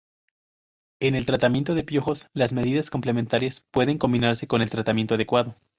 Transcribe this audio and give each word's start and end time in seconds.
En 0.99 1.13
el 1.13 1.27
tratamiento 1.27 1.75
de 1.75 1.83
piojos, 1.83 2.25
las 2.33 2.53
medidas 2.53 2.89
complementarias 2.89 3.63
pueden 3.69 3.99
combinarse 3.99 4.47
con 4.47 4.63
el 4.63 4.69
tratamiento 4.71 5.13
adecuado. 5.13 5.55